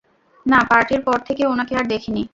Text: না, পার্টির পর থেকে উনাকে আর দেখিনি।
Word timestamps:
না, 0.45 0.59
পার্টির 0.69 1.01
পর 1.01 1.17
থেকে 1.19 1.43
উনাকে 1.45 1.73
আর 1.75 1.85
দেখিনি। 1.87 2.23